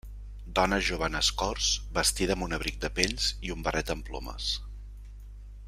Dona 0.59 0.77
jove 0.87 1.09
en 1.11 1.17
escorç 1.19 1.67
vestida 1.97 2.37
amb 2.37 2.47
un 2.47 2.57
abric 2.59 2.81
de 2.85 2.91
pells 3.01 3.29
i 3.49 3.55
un 3.57 3.63
barret 3.69 3.93
amb 3.97 4.07
plomes. 4.09 4.49